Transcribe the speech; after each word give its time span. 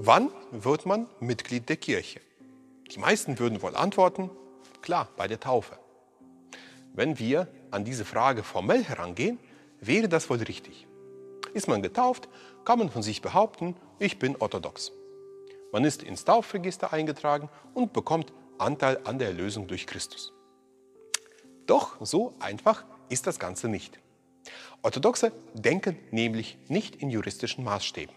Wann 0.00 0.30
wird 0.52 0.86
man 0.86 1.08
Mitglied 1.18 1.68
der 1.68 1.76
Kirche? 1.76 2.20
Die 2.92 3.00
meisten 3.00 3.40
würden 3.40 3.60
wohl 3.62 3.74
antworten, 3.74 4.30
klar, 4.80 5.08
bei 5.16 5.26
der 5.26 5.40
Taufe. 5.40 5.76
Wenn 6.94 7.18
wir 7.18 7.48
an 7.72 7.84
diese 7.84 8.04
Frage 8.04 8.44
formell 8.44 8.84
herangehen, 8.84 9.40
wäre 9.80 10.08
das 10.08 10.30
wohl 10.30 10.38
richtig. 10.38 10.86
Ist 11.52 11.66
man 11.66 11.82
getauft, 11.82 12.28
kann 12.64 12.78
man 12.78 12.90
von 12.90 13.02
sich 13.02 13.22
behaupten, 13.22 13.74
ich 13.98 14.20
bin 14.20 14.36
orthodox. 14.36 14.92
Man 15.72 15.84
ist 15.84 16.04
ins 16.04 16.24
Taufregister 16.24 16.92
eingetragen 16.92 17.48
und 17.74 17.92
bekommt 17.92 18.32
Anteil 18.56 19.00
an 19.02 19.18
der 19.18 19.26
Erlösung 19.26 19.66
durch 19.66 19.88
Christus. 19.88 20.32
Doch 21.66 21.96
so 22.06 22.34
einfach 22.38 22.84
ist 23.08 23.26
das 23.26 23.40
Ganze 23.40 23.66
nicht. 23.66 23.98
Orthodoxe 24.82 25.32
denken 25.54 25.98
nämlich 26.12 26.56
nicht 26.68 26.94
in 26.94 27.10
juristischen 27.10 27.64
Maßstäben. 27.64 28.14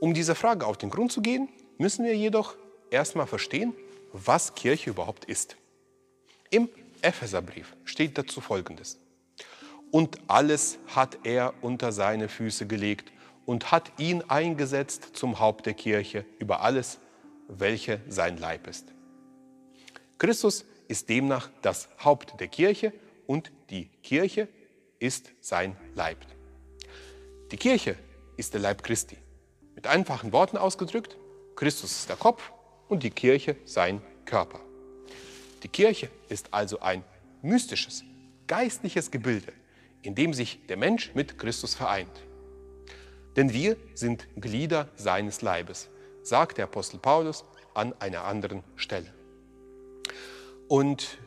Um 0.00 0.12
dieser 0.12 0.34
Frage 0.34 0.66
auf 0.66 0.76
den 0.76 0.90
Grund 0.90 1.10
zu 1.10 1.22
gehen, 1.22 1.48
müssen 1.78 2.04
wir 2.04 2.16
jedoch 2.16 2.54
erstmal 2.90 3.26
verstehen, 3.26 3.74
was 4.12 4.54
Kirche 4.54 4.90
überhaupt 4.90 5.24
ist. 5.24 5.56
Im 6.50 6.68
Epheserbrief 7.02 7.74
steht 7.84 8.16
dazu 8.18 8.40
Folgendes. 8.40 8.98
Und 9.90 10.18
alles 10.28 10.78
hat 10.94 11.18
er 11.24 11.54
unter 11.62 11.92
seine 11.92 12.28
Füße 12.28 12.66
gelegt 12.66 13.12
und 13.46 13.70
hat 13.70 13.92
ihn 13.98 14.22
eingesetzt 14.28 15.10
zum 15.14 15.38
Haupt 15.38 15.66
der 15.66 15.74
Kirche 15.74 16.24
über 16.38 16.60
alles, 16.60 16.98
welche 17.48 18.00
sein 18.08 18.36
Leib 18.38 18.66
ist. 18.66 18.92
Christus 20.18 20.64
ist 20.88 21.08
demnach 21.08 21.50
das 21.62 21.88
Haupt 22.02 22.40
der 22.40 22.48
Kirche 22.48 22.92
und 23.26 23.52
die 23.70 23.88
Kirche 24.02 24.48
ist 24.98 25.32
sein 25.40 25.76
Leib. 25.94 26.18
Die 27.50 27.56
Kirche 27.56 27.96
ist 28.36 28.54
der 28.54 28.60
Leib 28.60 28.82
Christi. 28.82 29.18
Mit 29.76 29.86
einfachen 29.86 30.32
Worten 30.32 30.56
ausgedrückt, 30.56 31.18
Christus 31.54 31.92
ist 31.92 32.08
der 32.08 32.16
Kopf 32.16 32.50
und 32.88 33.02
die 33.02 33.10
Kirche 33.10 33.56
sein 33.66 34.00
Körper. 34.24 34.58
Die 35.62 35.68
Kirche 35.68 36.10
ist 36.30 36.52
also 36.54 36.80
ein 36.80 37.04
mystisches, 37.42 38.02
geistliches 38.46 39.10
Gebilde, 39.10 39.52
in 40.00 40.14
dem 40.14 40.32
sich 40.32 40.66
der 40.66 40.78
Mensch 40.78 41.14
mit 41.14 41.38
Christus 41.38 41.74
vereint. 41.74 42.24
Denn 43.36 43.52
wir 43.52 43.76
sind 43.92 44.26
Glieder 44.36 44.88
seines 44.96 45.42
Leibes, 45.42 45.90
sagt 46.22 46.56
der 46.56 46.64
Apostel 46.64 46.98
Paulus 46.98 47.44
an 47.74 47.92
einer 48.00 48.24
anderen 48.24 48.64
Stelle. 48.76 49.12
Und 50.68 51.18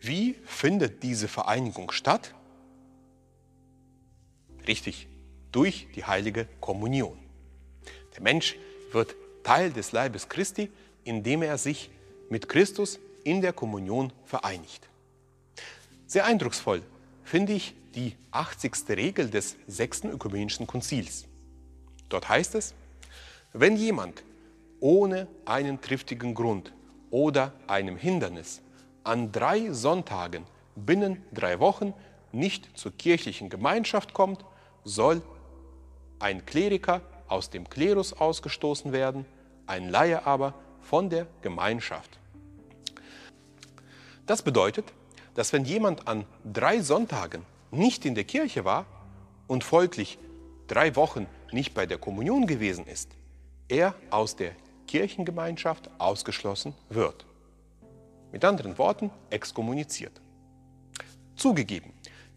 wie 0.00 0.34
findet 0.44 1.02
diese 1.02 1.28
Vereinigung 1.28 1.90
statt? 1.92 2.34
Richtig, 4.68 5.08
durch 5.50 5.88
die 5.94 6.04
heilige 6.04 6.46
Kommunion. 6.60 7.25
Der 8.16 8.22
Mensch 8.22 8.56
wird 8.92 9.14
Teil 9.44 9.70
des 9.70 9.92
Leibes 9.92 10.28
Christi, 10.28 10.70
indem 11.04 11.42
er 11.42 11.58
sich 11.58 11.90
mit 12.30 12.48
Christus 12.48 12.98
in 13.24 13.42
der 13.42 13.52
Kommunion 13.52 14.12
vereinigt. 14.24 14.88
Sehr 16.06 16.24
eindrucksvoll 16.24 16.82
finde 17.24 17.52
ich 17.52 17.74
die 17.94 18.16
80. 18.30 18.72
Regel 18.90 19.28
des 19.28 19.56
sechsten 19.66 20.10
ökumenischen 20.10 20.66
Konzils. 20.66 21.26
Dort 22.08 22.28
heißt 22.28 22.54
es, 22.54 22.74
wenn 23.52 23.76
jemand 23.76 24.22
ohne 24.80 25.26
einen 25.44 25.80
triftigen 25.80 26.34
Grund 26.34 26.72
oder 27.10 27.52
einem 27.66 27.96
Hindernis 27.96 28.62
an 29.04 29.30
drei 29.30 29.72
Sonntagen 29.72 30.44
binnen 30.74 31.22
drei 31.32 31.60
Wochen 31.60 31.94
nicht 32.32 32.78
zur 32.78 32.92
kirchlichen 32.92 33.50
Gemeinschaft 33.50 34.14
kommt, 34.14 34.44
soll 34.84 35.22
ein 36.18 36.46
Kleriker 36.46 37.02
aus 37.28 37.50
dem 37.50 37.68
Klerus 37.68 38.12
ausgestoßen 38.12 38.92
werden, 38.92 39.24
ein 39.66 39.88
Laie 39.88 40.26
aber 40.26 40.54
von 40.80 41.10
der 41.10 41.26
Gemeinschaft. 41.42 42.18
Das 44.26 44.42
bedeutet, 44.42 44.92
dass 45.34 45.52
wenn 45.52 45.64
jemand 45.64 46.08
an 46.08 46.24
drei 46.44 46.80
Sonntagen 46.80 47.44
nicht 47.70 48.04
in 48.04 48.14
der 48.14 48.24
Kirche 48.24 48.64
war 48.64 48.86
und 49.46 49.64
folglich 49.64 50.18
drei 50.66 50.96
Wochen 50.96 51.26
nicht 51.52 51.74
bei 51.74 51.86
der 51.86 51.98
Kommunion 51.98 52.46
gewesen 52.46 52.86
ist, 52.86 53.10
er 53.68 53.94
aus 54.10 54.36
der 54.36 54.52
Kirchengemeinschaft 54.86 55.90
ausgeschlossen 55.98 56.74
wird. 56.88 57.26
Mit 58.32 58.44
anderen 58.44 58.78
Worten, 58.78 59.10
exkommuniziert. 59.30 60.20
Zugegeben, 61.36 61.92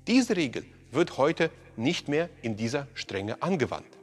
diese 0.07 0.35
Regel 0.35 0.65
wird 0.91 1.17
heute 1.17 1.51
nicht 1.77 2.07
mehr 2.07 2.29
in 2.41 2.57
dieser 2.57 2.87
Strenge 2.93 3.41
angewandt. 3.41 3.98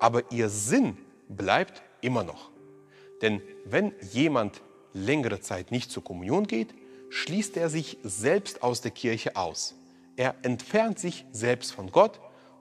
Aber 0.00 0.32
ihr 0.32 0.48
Sinn 0.48 0.96
bleibt 1.28 1.82
immer 2.00 2.24
noch. 2.24 2.50
Denn 3.22 3.40
wenn 3.64 3.92
jemand 4.10 4.60
längere 4.92 5.40
Zeit 5.40 5.70
nicht 5.70 5.90
zur 5.90 6.02
Kommunion 6.02 6.46
geht, 6.46 6.74
schließt 7.10 7.56
er 7.56 7.68
sich 7.68 7.98
selbst 8.02 8.62
aus 8.62 8.80
der 8.80 8.90
Kirche 8.90 9.36
aus. 9.36 9.74
Er 10.16 10.34
entfernt 10.42 10.98
sich 10.98 11.24
selbst 11.32 11.72
von 11.72 11.90
Gott 11.90 12.20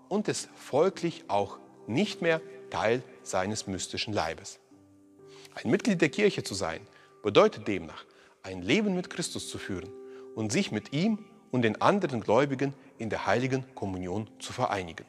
und 0.09 0.27
ist 0.27 0.49
folglich 0.55 1.23
auch 1.27 1.57
nicht 1.87 2.21
mehr 2.21 2.41
Teil 2.69 3.03
seines 3.23 3.67
mystischen 3.67 4.13
Leibes. 4.13 4.59
Ein 5.55 5.71
Mitglied 5.71 6.01
der 6.01 6.09
Kirche 6.09 6.43
zu 6.43 6.53
sein, 6.53 6.81
bedeutet 7.23 7.67
demnach, 7.67 8.05
ein 8.43 8.61
Leben 8.61 8.95
mit 8.95 9.09
Christus 9.09 9.49
zu 9.49 9.57
führen 9.57 9.89
und 10.35 10.51
sich 10.51 10.71
mit 10.71 10.93
ihm 10.93 11.25
und 11.51 11.63
den 11.63 11.81
anderen 11.81 12.21
Gläubigen 12.21 12.73
in 12.97 13.09
der 13.09 13.25
heiligen 13.25 13.65
Kommunion 13.75 14.29
zu 14.39 14.53
vereinigen. 14.53 15.05